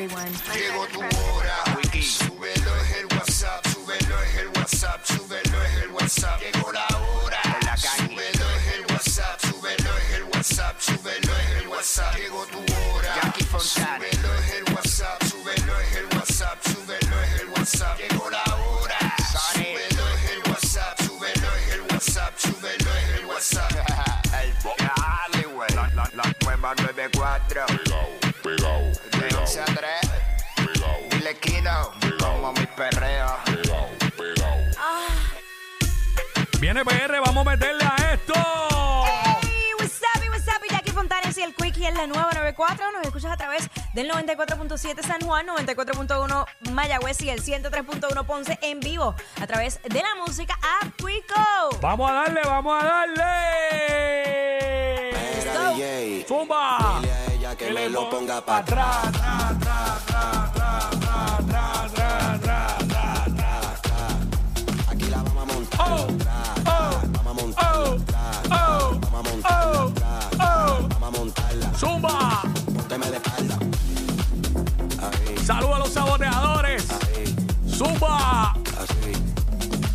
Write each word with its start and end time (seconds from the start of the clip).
Llegó 0.00 0.86
tu 0.92 1.00
hora. 1.00 1.64
Súbelo 2.00 2.76
es 2.76 2.96
el 2.98 3.06
WhatsApp, 3.06 3.66
súbelo 3.66 4.22
es 4.22 4.36
el 4.36 4.48
WhatsApp, 4.50 5.04
súbelo 5.04 5.62
es 5.64 5.82
el 5.82 5.90
WhatsApp. 5.90 6.40
Llegó 6.40 6.70
la 6.70 6.86
hora. 6.86 7.42
Súbelo 7.76 8.50
es 8.54 8.74
el 8.74 8.86
WhatsApp, 8.92 9.40
súbelo 9.40 9.98
es 9.98 10.10
el 10.14 10.22
WhatsApp, 10.22 10.80
súbelo 10.80 11.36
es 11.36 11.50
el 11.50 11.66
WhatsApp. 11.66 12.16
Llegó 12.16 12.46
tu 12.46 12.58
hora. 12.58 13.34
Súbelo 13.58 14.34
es 14.34 14.50
el 14.54 14.72
WhatsApp, 14.72 15.22
súbelo 15.24 15.80
es 15.80 15.96
el 15.96 16.04
WhatsApp, 16.16 16.62
súbelo 16.62 17.22
es 17.22 17.40
el 17.40 17.48
WhatsApp. 17.48 17.98
Llegó 17.98 18.30
la 18.30 18.44
hora. 18.54 18.98
Súbelo 19.52 20.08
es 20.14 20.30
el 20.30 20.38
WhatsApp, 20.48 21.02
súbelo 21.02 21.56
es 21.56 21.72
el 21.72 21.80
WhatsApp, 21.80 22.38
súbelo 22.38 22.94
es 22.94 23.18
el 23.18 23.24
WhatsApp. 23.26 23.72
El 24.40 24.54
Dale, 24.78 25.46
güey. 25.46 25.70
La, 25.74 25.90
la, 25.92 26.10
la 26.14 26.34
nueva 26.44 26.74
94. 26.76 28.27
Pegao, 28.48 28.80
De 29.20 29.28
11 29.36 29.60
a 29.60 29.64
3. 29.66 29.76
Dile 31.10 31.34
Kino. 31.38 31.92
Como 32.18 32.52
mi 32.54 32.66
perreo. 32.66 33.36
pegao, 33.44 33.88
pegao. 34.16 34.56
Viene 36.58 36.82
PR, 36.82 37.20
vamos 37.26 37.46
a 37.46 37.50
meterle 37.50 37.84
a 37.84 38.14
esto. 38.14 38.32
Hey, 39.42 39.72
what's 39.78 40.00
up, 40.00 40.24
y 40.24 40.28
what's 40.30 40.48
up, 40.48 40.62
Jackie 40.70 40.92
Fontanes 40.92 41.36
y 41.36 41.42
el 41.42 41.54
Quickie 41.54 41.88
en 41.88 41.94
la 41.94 42.06
nueva 42.06 42.30
94. 42.32 42.90
Nos 42.90 43.02
escuchas 43.02 43.32
a 43.32 43.36
través 43.36 43.68
del 43.92 44.10
94.7 44.10 45.02
San 45.02 45.20
Juan, 45.20 45.46
94.1 45.46 46.46
Mayagüez 46.72 47.20
y 47.20 47.28
el 47.28 47.42
103.1 47.42 48.24
Ponce 48.24 48.58
en 48.62 48.80
vivo 48.80 49.14
a 49.42 49.46
través 49.46 49.78
de 49.82 50.02
la 50.02 50.14
música 50.24 50.58
App 50.80 50.94
Quico. 50.96 51.78
Vamos 51.82 52.10
a 52.10 52.14
darle, 52.14 52.40
vamos 52.44 52.82
a 52.82 52.86
darle. 52.86 54.38
Zumba 56.28 56.67
que 57.68 57.74
me 57.74 57.88
lo 57.88 58.08
ponga 58.08 58.40
para 58.40 58.58
atrás. 58.58 59.06
Aquí 64.88 65.04
la 65.10 65.22
vamos 65.22 65.42
a 65.42 65.52
montar. 65.52 65.80
Oh, 65.80 66.06
oh 66.66 67.00
vamos 67.12 67.26
a 67.26 67.34
montarla. 67.34 67.70
Oh, 67.70 67.96
oh, 68.50 68.98
vamos 69.10 69.20
a 69.20 69.30
montarla. 69.30 69.90
Vamos 70.38 71.02
a 71.02 71.10
montarla. 71.10 71.72
Zumba. 71.78 72.42
Pónteme 72.74 73.10
de 73.10 73.16
espalda. 73.16 73.58
Saludos 75.44 75.74
a 75.74 75.78
los 75.78 75.90
saboteadores. 75.90 76.86
Zumba. 77.68 78.54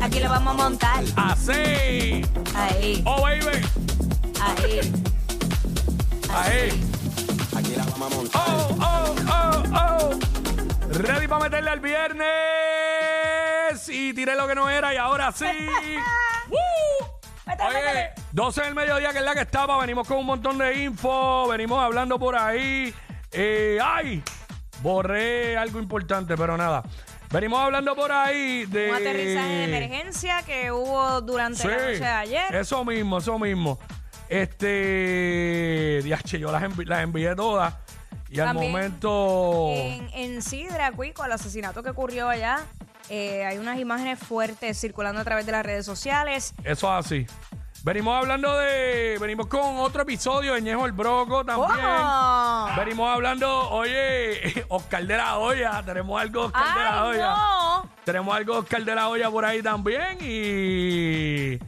Aquí 0.00 0.20
la 0.20 0.28
vamos 0.28 0.54
a 0.54 0.56
montar. 0.56 1.04
Así. 1.16 2.22
Ahí. 2.54 3.02
Oh, 3.06 3.22
baby. 3.22 3.64
Ahí. 4.40 4.92
Ahí. 6.34 6.91
Aquí 8.02 8.08
la 8.08 8.08
vamos 8.08 8.12
a 8.12 8.16
montar. 8.16 8.42
Oh, 8.46 8.76
oh, 8.80 9.14
oh, 9.30 9.62
oh. 9.74 10.10
Ready 10.98 11.28
para 11.28 11.44
meterle 11.44 11.70
al 11.70 11.80
viernes. 11.80 12.28
Y 13.88 14.12
tiré 14.14 14.34
lo 14.36 14.46
que 14.46 14.54
no 14.54 14.68
era 14.68 14.92
y 14.94 14.96
ahora 14.96 15.32
sí. 15.32 15.46
¡Woo! 16.48 16.58
Oye, 17.46 17.74
métele. 17.74 18.10
12 18.32 18.62
del 18.62 18.74
mediodía, 18.74 19.12
que 19.12 19.18
es 19.18 19.24
la 19.24 19.34
que 19.34 19.42
estaba. 19.42 19.78
Venimos 19.78 20.06
con 20.06 20.18
un 20.18 20.26
montón 20.26 20.58
de 20.58 20.84
info. 20.84 21.48
Venimos 21.48 21.82
hablando 21.82 22.18
por 22.18 22.36
ahí. 22.36 22.92
Eh, 23.30 23.78
¡Ay! 23.82 24.22
Borré 24.82 25.56
algo 25.56 25.78
importante, 25.78 26.36
pero 26.36 26.56
nada. 26.56 26.82
Venimos 27.30 27.60
hablando 27.60 27.94
por 27.94 28.12
ahí 28.12 28.66
de. 28.66 28.90
Un 28.90 28.96
aterrizaje 28.96 29.48
de 29.48 29.64
emergencia 29.64 30.42
que 30.42 30.70
hubo 30.70 31.20
durante 31.22 31.66
la 31.66 31.74
noche 31.74 31.98
de 32.00 32.06
ayer. 32.06 32.54
Eso 32.54 32.84
mismo, 32.84 33.18
eso 33.18 33.38
mismo. 33.38 33.78
Este. 34.32 36.00
Diache, 36.02 36.38
yo 36.38 36.50
las, 36.52 36.62
envi- 36.62 36.86
las 36.86 37.02
envié 37.02 37.34
todas. 37.34 37.74
Y 38.30 38.40
al 38.40 38.46
También 38.48 38.72
momento. 38.72 39.66
En, 39.70 40.08
en 40.14 40.42
Sidra, 40.42 40.90
Cuico, 40.92 41.24
el 41.24 41.32
asesinato 41.32 41.82
que 41.82 41.90
ocurrió 41.90 42.28
allá, 42.30 42.60
eh, 43.10 43.44
hay 43.44 43.58
unas 43.58 43.78
imágenes 43.78 44.18
fuertes 44.18 44.80
circulando 44.80 45.20
a 45.20 45.24
través 45.24 45.44
de 45.44 45.52
las 45.52 45.64
redes 45.66 45.84
sociales. 45.84 46.54
Eso 46.64 46.98
es 46.98 47.06
así. 47.06 47.26
Venimos 47.84 48.16
hablando 48.16 48.56
de. 48.58 49.18
Venimos 49.20 49.48
con 49.48 49.76
otro 49.78 50.02
episodio 50.02 50.54
de 50.54 50.62
Ñejo 50.62 50.86
el 50.86 50.92
Broco 50.92 51.44
también. 51.44 51.68
¿Cómo? 51.80 52.68
Venimos 52.76 53.12
hablando, 53.14 53.68
oye, 53.70 54.64
Oscar 54.68 55.04
de 55.06 55.16
la 55.16 55.36
Hoya. 55.38 55.82
Tenemos 55.84 56.18
algo 56.20 56.40
de 56.42 56.46
Oscar 56.46 56.74
de 56.74 56.80
la 56.84 57.02
¡Ay, 57.02 57.08
Hoya. 57.10 57.34
no! 57.36 57.88
Tenemos 58.04 58.34
algo 58.36 58.52
de 58.54 58.58
Oscar 58.60 58.84
de 58.84 58.94
la 58.94 59.08
Hoya 59.08 59.30
por 59.30 59.44
ahí 59.44 59.62
también. 59.62 60.16
Y. 60.20 61.58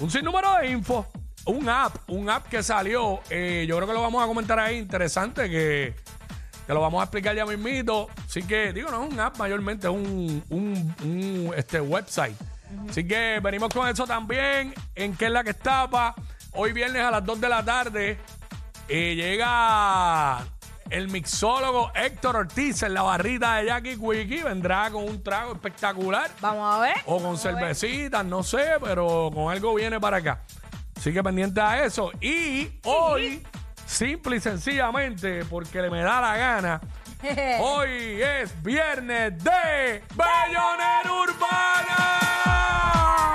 Un 0.00 0.10
sinnúmero 0.10 0.52
de 0.60 0.70
info. 0.70 1.06
Un 1.48 1.66
app, 1.68 1.96
un 2.08 2.28
app 2.28 2.46
que 2.48 2.62
salió. 2.62 3.20
eh, 3.30 3.64
yo 3.66 3.76
creo 3.76 3.88
que 3.88 3.94
lo 3.94 4.02
vamos 4.02 4.22
a 4.22 4.26
comentar 4.26 4.58
ahí. 4.58 4.76
Interesante 4.78 5.48
que. 5.48 5.94
Que 6.66 6.74
lo 6.74 6.82
vamos 6.82 7.00
a 7.00 7.04
explicar 7.04 7.34
ya 7.34 7.46
mismito. 7.46 8.08
Así 8.26 8.42
que, 8.42 8.74
digo, 8.74 8.90
no 8.90 9.02
es 9.04 9.10
un 9.10 9.18
app 9.18 9.38
mayormente, 9.38 9.86
es 9.86 9.92
un, 9.94 10.44
un, 10.50 10.94
un, 11.02 11.54
este, 11.56 11.80
website. 11.80 12.36
Así 12.90 13.08
que 13.08 13.40
venimos 13.42 13.72
con 13.72 13.88
eso 13.88 14.06
también. 14.06 14.74
En 14.94 15.16
qué 15.16 15.24
es 15.26 15.30
la 15.30 15.42
que 15.42 15.50
estaba. 15.50 16.14
Hoy 16.52 16.72
viernes 16.74 17.02
a 17.02 17.10
las 17.10 17.24
2 17.24 17.40
de 17.40 17.48
la 17.48 17.64
tarde 17.64 18.18
eh, 18.88 19.14
llega 19.14 20.46
el 20.90 21.08
mixólogo 21.08 21.92
Héctor 21.94 22.36
Ortiz 22.36 22.82
en 22.82 22.92
la 22.92 23.02
barrita 23.02 23.56
de 23.56 23.66
Jackie 23.66 23.96
Quickie. 23.96 24.42
Vendrá 24.42 24.90
con 24.90 25.04
un 25.04 25.22
trago 25.22 25.54
espectacular. 25.54 26.30
Vamos 26.42 26.74
a 26.74 26.80
ver. 26.80 26.96
O 27.06 27.18
con 27.22 27.38
cervecitas, 27.38 28.24
no 28.26 28.42
sé, 28.42 28.72
pero 28.82 29.30
con 29.32 29.50
algo 29.50 29.74
viene 29.74 29.98
para 29.98 30.18
acá. 30.18 30.42
Así 31.08 31.14
que 31.14 31.22
pendiente 31.22 31.58
a 31.58 31.84
eso. 31.86 32.12
Y 32.20 32.68
hoy, 32.84 33.42
simple 33.86 34.36
y 34.36 34.40
sencillamente, 34.40 35.42
porque 35.46 35.80
le 35.80 35.88
me 35.88 36.02
da 36.02 36.20
la 36.20 36.36
gana, 36.36 36.80
hoy 37.60 38.20
es 38.20 38.62
viernes 38.62 39.42
de 39.42 40.04
Bellonera 40.14 41.10
Urbana. 41.10 41.96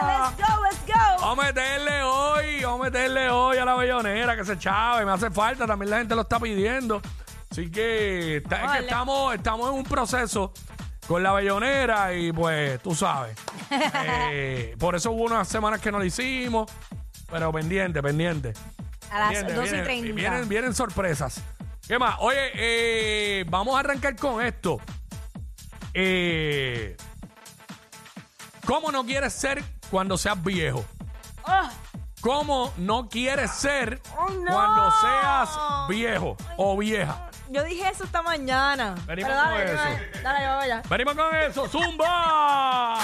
Let's 0.00 0.36
go, 0.38 0.62
let's 0.64 0.86
go. 0.86 1.20
Vamos 1.20 1.44
a 1.44 1.48
meterle 1.48 2.02
hoy, 2.04 2.62
vamos 2.64 2.80
a 2.80 2.84
meterle 2.84 3.28
hoy 3.28 3.58
a 3.58 3.66
la 3.66 3.74
bellonera 3.74 4.34
que 4.34 4.46
se 4.46 4.58
chave, 4.58 5.04
me 5.04 5.12
hace 5.12 5.30
falta, 5.30 5.66
también 5.66 5.90
la 5.90 5.98
gente 5.98 6.14
lo 6.14 6.22
está 6.22 6.40
pidiendo. 6.40 7.02
Así 7.50 7.70
que, 7.70 8.38
está- 8.38 8.56
es 8.56 8.62
que 8.62 8.66
Vale. 8.68 8.80
estamos, 8.86 9.34
estamos 9.34 9.68
en 9.70 9.74
un 9.76 9.84
proceso 9.84 10.54
con 11.06 11.22
la 11.22 11.32
bellonera 11.32 12.14
y 12.14 12.32
pues 12.32 12.80
tú 12.82 12.94
sabes. 12.94 13.36
Eh, 14.30 14.74
por 14.78 14.94
eso 14.94 15.10
hubo 15.10 15.24
unas 15.24 15.46
semanas 15.48 15.80
que 15.82 15.90
no 15.92 15.98
lo 15.98 16.04
hicimos, 16.04 16.70
pero 17.30 17.52
pendiente, 17.52 18.02
pendiente. 18.02 18.52
A 19.10 19.18
las 19.20 19.30
Viene, 19.30 19.52
12 19.52 19.66
y 19.68 19.70
viene, 19.70 19.84
30. 19.84 20.14
Vienen, 20.14 20.48
vienen 20.48 20.74
sorpresas. 20.74 21.40
¿Qué 21.86 21.98
más? 21.98 22.16
Oye, 22.18 22.50
eh, 22.54 23.44
vamos 23.48 23.76
a 23.76 23.80
arrancar 23.80 24.14
con 24.16 24.44
esto. 24.44 24.78
Eh, 25.94 26.96
¿Cómo 28.66 28.92
no 28.92 29.04
quieres 29.06 29.32
ser 29.32 29.62
cuando 29.90 30.18
seas 30.18 30.42
viejo? 30.42 30.84
Oh, 31.44 31.68
¿Cómo 32.20 32.72
no 32.76 33.08
quieres 33.08 33.50
ser 33.52 34.00
Oh, 34.18 34.28
no. 34.28 34.52
cuando 34.52 34.90
seas 35.00 35.48
viejo 35.88 36.36
o 36.58 36.76
vieja? 36.76 37.24
yo 37.50 37.64
dije 37.64 37.88
eso 37.88 38.04
esta 38.04 38.20
mañana. 38.20 38.94
Venimos 39.06 39.30
Pero 39.30 39.34
dale, 39.42 39.64
con 39.66 39.74
dale, 39.76 40.10
eso. 40.12 40.22
Dale, 40.22 40.54
voy 40.54 40.64
allá. 40.64 40.82
Venimos 40.90 41.14
con 41.14 41.34
eso, 41.36 41.68
Zumba. 41.68 42.98